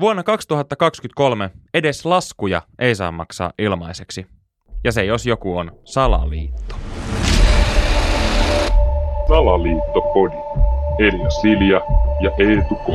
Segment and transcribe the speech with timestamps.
[0.00, 4.26] Vuonna 2023 edes laskuja ei saa maksaa ilmaiseksi.
[4.84, 6.74] Ja se jos joku on salaliitto.
[9.28, 10.36] Salaliittopodi.
[10.98, 11.80] Elia Silja
[12.20, 12.88] ja Eetu K.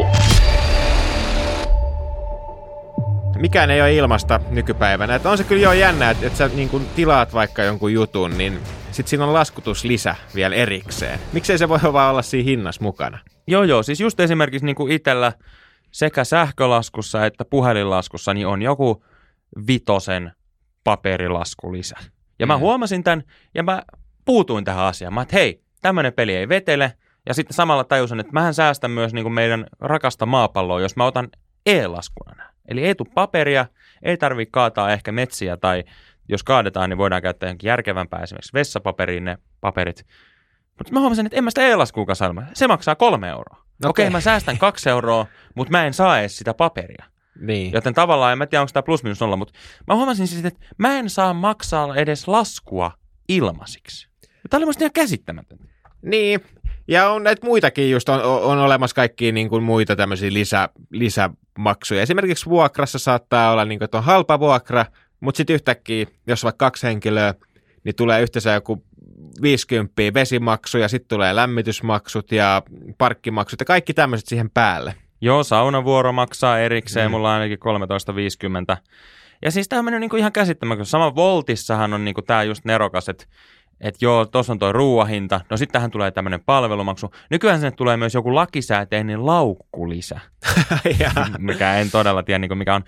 [3.38, 5.16] Mikään ei ole ilmasta nykypäivänä.
[5.16, 8.38] Että on se kyllä jo jännä, että, että sä niin kun tilaat vaikka jonkun jutun,
[8.38, 8.60] niin
[8.92, 11.20] sitten siinä on laskutuslisä vielä erikseen.
[11.34, 13.20] Miksei se voi vaan olla siinä hinnassa mukana?
[13.48, 13.84] Joo, joo.
[13.84, 15.32] Siis just esimerkiksi niin kuin itsellä
[15.96, 19.05] sekä sähkölaskussa että puhelinlaskussa niin on joku
[19.67, 20.31] vitosen
[20.84, 21.95] paperilasku lisä.
[22.40, 22.59] Ja mä Mm.
[22.59, 23.23] huomasin tämän
[23.54, 23.84] ja mä
[24.26, 25.13] puutuin tähän asiaan.
[25.13, 26.94] Mä että hei, tämmöinen peli ei vetele.
[27.27, 31.05] Ja sitten samalla tajusin, että mähän säästän myös niin kuin meidän rakasta maapalloa, jos mä
[31.05, 31.27] otan
[31.66, 32.49] e-laskuna nämä.
[32.68, 33.66] Eli ei tule paperia,
[34.04, 35.84] ei tarvitse kaataa ehkä metsiä tai
[36.30, 40.05] jos kaadetaan, niin voidaan käyttää johonkin järkevämpää esimerkiksi vessapaperiin ne paperit.
[40.77, 42.43] Mutta mä huomasin, että en mä sitä e-laskuun salma.
[42.54, 43.65] Se maksaa kolme euroa.
[43.84, 44.11] Okei, okay.
[44.11, 45.25] Mä säästän kaksi euroa,
[45.55, 47.05] mutta mä en saa edes sitä paperia.
[47.39, 47.73] Niin.
[47.73, 49.53] Joten tavallaan, en mä tiedä, onko tämä plus minus nolla, mutta
[49.88, 52.91] mä huomasin siis, että mä en saa maksaa edes laskua
[53.27, 54.07] ilmaisiksi.
[54.49, 55.65] Tämä oli musta ihan käsittämätöntä.
[56.01, 56.41] Niin,
[56.87, 62.01] ja on näitä muitakin just, on, on olemassa kaikkia niin kuin muita tämmöisiä lisä, lisämaksuja.
[62.01, 64.85] Esimerkiksi vuokrassa saattaa olla, niin kuin, että on halpa vuokra,
[65.19, 67.34] mutta sitten yhtäkkiä, jos on vaikka kaksi henkilöä,
[67.84, 68.85] niin tulee yhteensä joku
[69.41, 72.62] 50 vesimaksu ja sitten tulee lämmitysmaksut ja
[72.97, 74.96] parkkimaksut ja kaikki tämmöiset siihen päälle.
[75.22, 77.09] Joo, saunavuoro maksaa erikseen, Mm.
[77.09, 77.12] mm.
[77.12, 78.78] mulla on ainakin 13.50.
[79.41, 80.86] Ja siis tämä on mennyt niinku ihan käsittämätön.
[80.86, 83.25] Sama Voltissahan on niinku tämä just nerokas, että
[83.81, 87.12] et joo, tuossa on tuo ruuahinta, no sitten tähän tulee tämmöinen palvelumaksu.
[87.30, 90.19] Nykyään sinne tulee myös joku lakisääteinen laukkulisä,
[91.38, 92.84] mikä en todella tiedä niinku mikä on.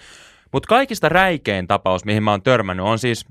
[0.52, 3.26] Mutta kaikista räikein tapaus, mihin mä oon törmännyt, on siis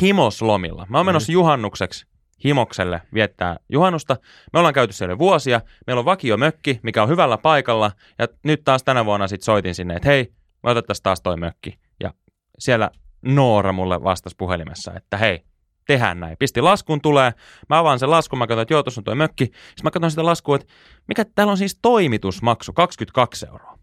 [0.00, 0.86] himoslomilla.
[0.88, 2.06] Mä oon menossa juhannukseksi
[2.44, 4.16] himokselle viettää juhannusta.
[4.52, 5.60] Me ollaan käyty siellä vuosia.
[5.86, 7.92] Meillä on vakio mökki, mikä on hyvällä paikalla.
[8.18, 11.78] Ja nyt taas tänä vuonna sit soitin sinne, että hei, me otettaisiin taas toi mökki.
[12.00, 12.14] Ja
[12.58, 12.90] siellä
[13.22, 15.44] Noora mulle vastasi puhelimessa, että hei,
[15.86, 16.36] tehdään näin.
[16.38, 17.32] Pisti laskun tulee.
[17.68, 19.44] Mä avaan sen laskun, mä katson, että joo, tuossa on toi mökki.
[19.44, 20.72] Sitten mä katson sitä laskua, että
[21.08, 23.77] mikä täällä on siis toimitusmaksu, 22 euroa.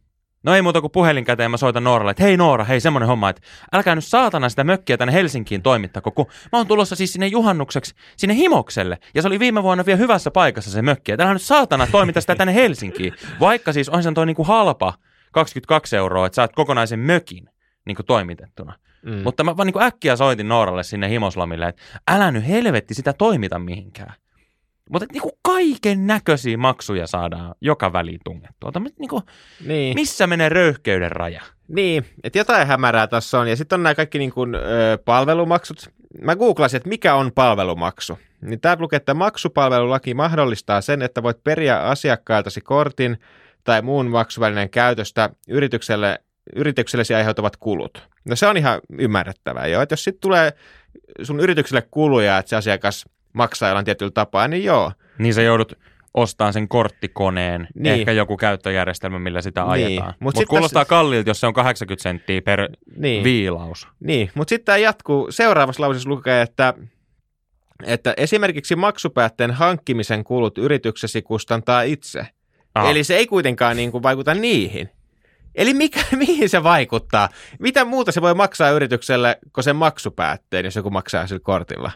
[0.45, 3.29] No ei muuta kuin puhelin käteen, mä soitan Nooralle, että hei Noora, hei semmonen homma,
[3.29, 3.41] että
[3.73, 7.95] älkää nyt saatana sitä mökkiä tänne Helsinkiin toimittako, kun mä oon tulossa siis sinne juhannukseksi,
[8.17, 11.87] sinne himokselle, ja se oli viime vuonna vielä hyvässä paikassa se mökki, että nyt saatana
[11.87, 14.93] toimita sitä tänne Helsinkiin, vaikka siis on sen toi niinku halpa
[15.31, 17.49] 22 euroa, että saat kokonaisen mökin
[17.85, 18.73] niinku toimitettuna.
[19.05, 19.21] mm.
[19.23, 23.59] Mutta mä vaan niinku äkkiä soitin Nooralle sinne himoslomille, että älä nyt helvetti sitä toimita
[23.59, 24.13] mihinkään.
[24.89, 28.71] Mutta niinku kaiken näköisiä maksuja saadaan joka väliin tungettua.
[28.71, 29.21] Tämmöset niinku,
[29.65, 29.95] niin.
[29.95, 31.41] missä menee röyhkeyden raja?
[31.67, 33.47] Niin, että jotain hämärää tässä on.
[33.47, 34.59] Ja sitten on nämä kaikki niin kuin, ö,
[35.05, 35.89] palvelumaksut.
[36.21, 38.19] Mä googlasin, että mikä on palvelumaksu.
[38.41, 43.17] Niin tää lukee, että maksupalvelulaki mahdollistaa sen, että voit periä asiakkailtasi kortin
[43.63, 46.19] tai muun maksuvälineen käytöstä yritykselle,
[46.55, 48.07] yrityksellesi aiheutuvat kulut.
[48.25, 49.81] No se on ihan ymmärrettävää jo.
[49.81, 50.53] Että jos sitten tulee
[51.23, 54.91] sun yritykselle kuluja, että se asiakas maksaa jollain tietyllä tapaa, niin joo.
[55.17, 55.73] Niin sä joudut
[56.13, 57.93] ostamaan sen korttikoneen, Niin.
[57.99, 59.71] ehkä joku käyttöjärjestelmä, millä sitä Niin.
[59.71, 60.09] ajetaan.
[60.09, 63.23] Mut Mutta sit Mut kuulostaa tässä- kalliilta, jos se on 80 senttiä per Niin.
[63.23, 63.87] viilaus.
[63.99, 65.27] Niin, mutta sitten tämä jatkuu.
[65.31, 66.73] Seuraavassa lauseessa lukee, että,
[67.85, 72.27] että esimerkiksi maksupäätteen hankkimisen kulut yrityksesi kustantaa itse.
[72.75, 72.89] Aha.
[72.89, 74.89] Eli se ei kuitenkaan niin kuin vaikuta niihin.
[75.55, 77.29] Eli mikä, mihin se vaikuttaa?
[77.59, 81.91] Mitä muuta se voi maksaa yritykselle kuin sen maksupäätteen, jos joku maksaa sillä kortilla?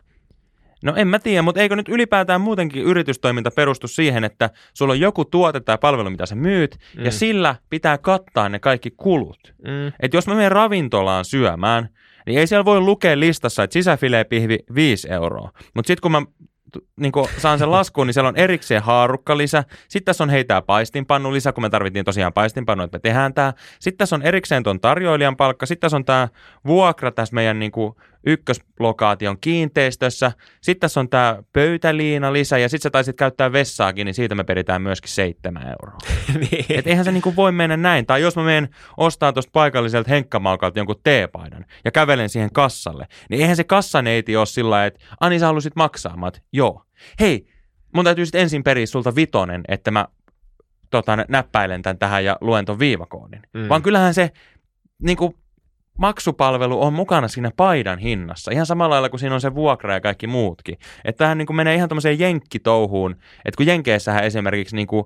[0.83, 4.99] No en mä tiedä, mutta eikö nyt ylipäätään muutenkin yritystoiminta perustu siihen, että sulla on
[4.99, 7.05] joku tuote tai palvelu, mitä sä myyt, Mm.
[7.05, 9.53] ja sillä pitää kattaa ne kaikki kulut.
[9.67, 9.87] Mm.
[9.99, 11.89] Että jos mä menen ravintolaan syömään,
[12.25, 15.51] niin ei siellä voi lukea listassa, että sisäfilepihvi 5 euroa.
[15.75, 16.21] Mutta sitten kun mä
[16.99, 19.63] niin kun saan sen laskuun, niin siellä on erikseen haarukkalisä.
[19.87, 23.53] Sitten tässä on heitä paistinpannu lisä, kun me tarvittiin tosiaan paistinpannu, että me tehdään tämä.
[23.79, 25.65] Sitten tässä on erikseen tuon tarjoilijan palkka.
[25.65, 26.27] Sitten tässä on tämä
[26.67, 30.31] vuokra tässä meidän niin kuin ykköslokaation kiinteistössä.
[30.61, 34.43] Sitten tässä on tämä pöytäliina lisä ja sitten sä taisit käyttää vessaakin, niin siitä me
[34.43, 35.97] peritään myöskin 7 euroa.
[36.51, 36.65] niin.
[36.69, 38.05] Et eihän se niinku voi mennä näin.
[38.05, 43.41] Tai jos mä menen ostaa tuosta paikalliselta henkkamaukalta jonkun teepaidan ja kävelen siihen kassalle, niin
[43.41, 46.17] eihän se kassaneiti ole sillä että Ani sä halusit maksaa.
[46.17, 46.83] Mä oot, joo.
[47.19, 47.47] Hei,
[47.95, 50.05] mun täytyy sitten ensin periä sulta vitonen, että mä
[50.89, 53.41] tota, näppäilen tämän tähän ja luen ton viivakoodin.
[53.53, 53.69] Mm.
[53.69, 54.31] Vaan kyllähän se
[55.01, 55.35] niinku,
[55.99, 58.51] maksupalvelu on mukana siinä paidan hinnassa.
[58.51, 60.77] Ihan samalla lailla kuin siinä on se vuokra ja kaikki muutkin.
[61.05, 63.11] Että tämähän niin menee ihan tämmöiseen jenkkitouhuun.
[63.45, 65.05] Että kun Jenkeissähän esimerkiksi, niin kuin,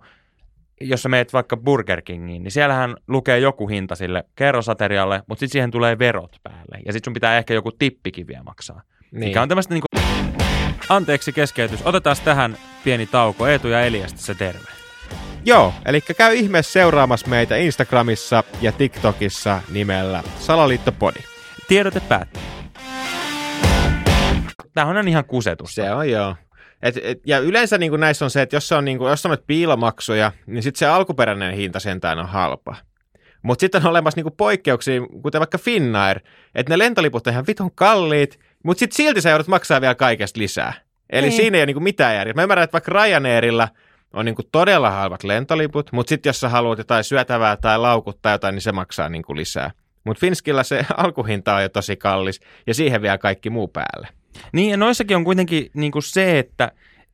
[0.81, 5.51] jos sä meet vaikka Burger Kingiin, niin siellähän lukee joku hinta sille kerrosaterialle, mutta sitten
[5.51, 6.79] siihen tulee verot päälle.
[6.85, 8.81] Ja sitten sun pitää ehkä joku tippikin vielä maksaa.
[9.11, 9.19] niin.
[9.19, 10.03] Mikä on tämmöistä niin kuin...
[10.89, 11.85] Anteeksi keskeytys.
[11.85, 13.47] Otetaan tähän pieni tauko.
[13.47, 14.82] Eetu ja Eliasta se terve.
[15.45, 21.19] Joo, eli käy ihmeessä seuraamassa meitä Instagramissa ja TikTokissa nimellä Salaliittopodi.
[21.67, 22.41] Tiedote päättyy.
[24.73, 25.75] Tämähän on ihan kusetusta.
[25.75, 26.35] Se on joo.
[26.81, 29.25] Et, et, ja yleensä niin näissä on se, että jos, se on, niin kuin, jos
[29.25, 32.75] on piilomaksuja, niin sitten se alkuperäinen hinta sentään on halpa.
[33.41, 36.19] Mutta sitten on olemassa niin poikkeuksia, kuten vaikka Finnair,
[36.55, 40.39] että ne lentoliput on ihan vitun kalliit, mutta sitten silti sä joudut maksaa vielä kaikesta
[40.39, 40.73] lisää.
[41.09, 41.37] Eli niin.
[41.37, 42.33] siinä ei ole niin mitään järjeä.
[42.33, 43.67] Mä ymmärrän, että vaikka Ryanairilla
[44.13, 48.55] on niin todella halvat lentoliput, mutta sitten jos sä haluat jotain syötävää tai laukuttaa jotain,
[48.55, 49.71] niin se maksaa niin lisää.
[50.03, 54.07] Mutta Finskillä se alkuhinta on jo tosi kallis ja siihen vielä kaikki muu päälle.
[54.53, 56.71] Niin ja noissakin on kuitenkin niin kuin se, että,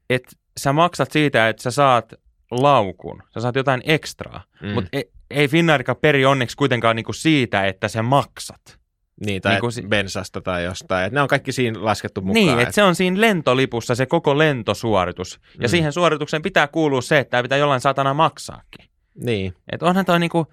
[0.09, 2.13] että sä maksat siitä, että sä saat
[2.51, 4.69] laukun, sä saat jotain ekstraa, mm.
[4.69, 8.78] mutta ei, ei Finnairika peri onneksi kuitenkaan niin kuin siitä, että sä maksat.
[9.25, 11.05] Niin, tai niin kuin si- bensasta tai jostain.
[11.05, 12.33] Et ne on kaikki siinä laskettu mukaan.
[12.33, 15.39] Niin, että et se on siinä lentolipussa se koko lentosuoritus.
[15.53, 15.69] Ja mm.
[15.69, 18.89] siihen suoritukseen pitää kuulua se, että tämä pitää jollain satana maksaakin.
[19.15, 19.53] Niin.
[19.71, 20.47] Että onhan toi niinku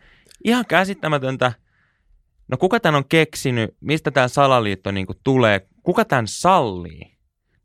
[0.44, 1.52] ihan käsittämätöntä.
[2.48, 7.16] No kuka tämän on keksinyt, mistä tämä salaliitto niinku tulee, kuka tämän sallii?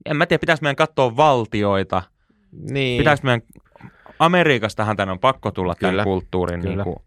[0.06, 2.04] En mä tiedä, pitäisi meidän katsoa valtioita.
[2.52, 2.98] Niin.
[2.98, 3.42] Pitäisi meidän,
[4.20, 5.92] Amerikastahan tämän on pakko tulla Kyllä.
[5.92, 6.62] tämän kulttuurin.
[6.62, 6.76] Kyllä.
[6.76, 7.06] Niinku.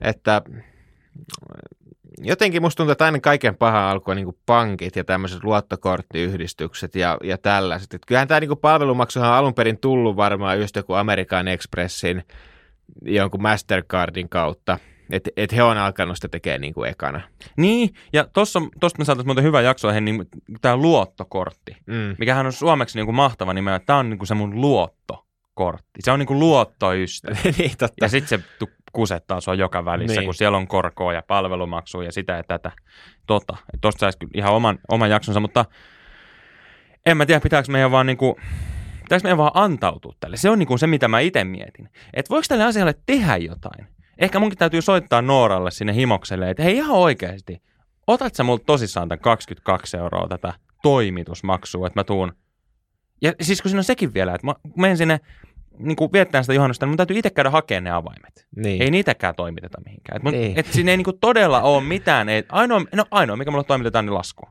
[0.00, 0.42] Että
[2.20, 7.38] jotenkin musta tuntuu, että aina kaiken paha alkoi niin pankit ja tämmöiset luottokorttiyhdistykset ja, ja
[7.38, 7.94] tällaiset.
[7.94, 12.24] Et kyllähän tämä niin palvelumaksuhan on alun perin tullut varmaan just joku Amerikan Expressin
[13.02, 14.78] jonkun Mastercardin kautta.
[15.10, 17.20] Että et he on alkanut sitä tekemään niin kuin ekana.
[17.56, 20.26] Niin, ja tuossa me saataisiin muuten hyvä jakso, niin
[20.60, 22.16] tämä luottokortti, mm.
[22.18, 23.78] mikähän on suomeksi niin kuin mahtava nimeä.
[23.78, 26.00] Tämä on niin kuin se mun luottokortti.
[26.00, 27.36] Se on niin kuin luottoystävä.
[27.58, 28.04] niin, totta.
[28.04, 28.44] Ja sitten se
[28.92, 30.26] kusettaa sua joka välissä, niin.
[30.26, 32.72] kun siellä on korkoa ja palvelumaksua ja sitä ja tätä.
[33.26, 35.64] Tota, tuosta saisi ihan oman, oman jaksonsa, mutta
[37.06, 38.40] en mä tiedä, pitääkö meidän vaan niinku,
[39.02, 40.36] pitääkö meidän vaan antautua tälle.
[40.36, 41.88] Se on niinku se, mitä mä itse mietin.
[42.14, 43.86] Että voiko tälle asialle tehdä jotain?
[44.18, 47.62] Ehkä munkin täytyy soittaa Nooralle sinne himokselle, että hei ihan oikeasti,
[48.06, 52.32] otat sä multa tosissaan tämän 22 euroa tätä toimitusmaksua, että mä tuun.
[53.22, 55.20] Ja siis kun siinä on sekin vielä, että mä menen sinne
[55.78, 58.46] niin kuin viettää sitä juhannusta, niin mun täytyy itse käydä hakemaan ne avaimet.
[58.56, 58.82] Niin.
[58.82, 60.16] Ei niitäkään toimiteta mihinkään.
[60.16, 60.58] Et mun, niin.
[60.58, 62.28] et siinä ei niin kuin todella ole mitään.
[62.28, 64.48] Ei, ainoa, no ainoa, mikä mulle toimitetaan, niin lasku.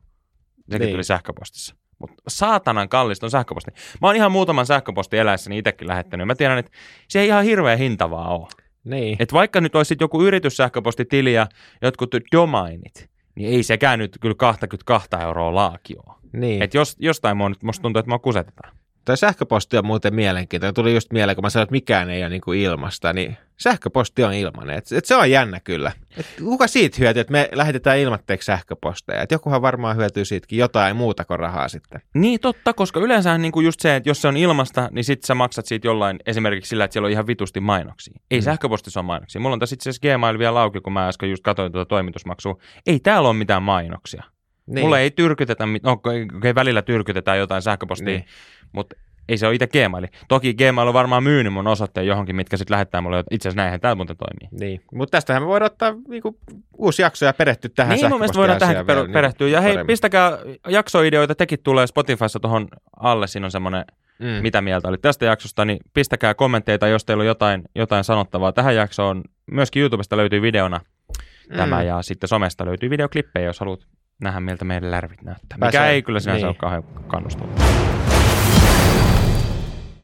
[0.71, 0.91] Sekin niin.
[0.91, 1.75] tuli sähköpostissa.
[2.00, 3.71] Mutta saatanan kallista on sähköposti.
[4.01, 6.27] Mä oon ihan muutaman sähköposti eläessäni itsekin lähettänyt.
[6.27, 6.71] Mä tiedän, että
[7.07, 8.47] se ei ihan hirveän hintavaa ole.
[8.83, 9.18] Niin.
[9.19, 11.47] Et vaikka nyt olisi joku yrityssähköpostitili ja
[11.81, 16.19] jotkut domainit, niin ei sekään nyt kyllä 22 euroa laakioa.
[16.33, 16.62] Niin.
[16.62, 18.77] Et jos, jostain mua nyt musta tuntuu, että mä kusetetaan.
[19.07, 20.74] Toi sähköposti on muuten mielenkiintoinen.
[20.74, 24.24] Tuli just mieleen, kun mä sanoin, että mikään ei ole niin kuin ilmasta, niin sähköposti
[24.24, 24.77] on ilmanen.
[24.77, 25.92] Et, et se on jännä kyllä.
[26.18, 29.21] Et kuka siitä hyötyy, että me lähetetään ilmatteeksi sähköposteja?
[29.21, 32.01] Et jokuhan varmaan hyötyy siitäkin jotain muuta kuin rahaa sitten.
[32.13, 35.27] Niin totta, koska yleensä niin kuin just se, että jos se on ilmasta, niin sitten
[35.27, 38.19] sä maksat siitä jollain esimerkiksi sillä, että siellä on ihan vitusti mainoksia.
[38.31, 38.44] Ei mm.
[38.44, 39.42] sähköpostissa ole mainoksia.
[39.42, 42.57] Mulla on tässä itse asiassa Gmail vielä auki, kun mä äsken just katsoin tuota toimitusmaksua.
[42.88, 44.24] Ei täällä ole mitään mainoksia.
[44.67, 44.85] Niin.
[44.85, 46.25] Mulle ei tyrkytetä, no okay,
[46.55, 48.25] välillä tyrkytetään jotain sähköpostia, niin.
[48.71, 48.95] mutta
[49.29, 50.07] ei se ole itse Gmail.
[50.27, 53.79] Toki Gmail on varmaan myynyt mun osoitteen johonkin, mitkä sitten lähettää mulle, itse asiassa näinhän
[53.79, 54.59] tämä muuten toimii.
[54.59, 56.39] Niin, mutta tästähän me voidaan ottaa niinku,
[56.77, 59.47] uusi jakso ja perehtyä tähän Niin, mun mielestä voidaan tähän per- perehtyä.
[59.47, 59.87] Ja hei, paremmin.
[59.87, 60.37] pistäkää
[60.67, 62.67] jaksoideoita, tekin tulee Spotifyssa tuohon
[62.99, 63.85] alle, siinä on semmoinen
[64.19, 64.27] mm.
[64.27, 68.75] mitä mieltä oli tästä jaksosta, niin pistäkää kommentteita, jos teillä on jotain, jotain sanottavaa tähän
[68.75, 69.23] jaksoon.
[69.51, 70.79] Myöskin YouTubesta löytyy videona
[71.49, 71.57] mm.
[71.57, 73.79] tämä ja sitten somesta löytyy videoklippejä, jos haluat
[74.21, 75.57] nähdä miltä meidän lärvit näyttää.
[75.57, 75.89] Mikä Pääsee.
[75.89, 76.47] ei kyllä sinänsä niin.
[76.47, 77.87] ole kauhean kannustavaa.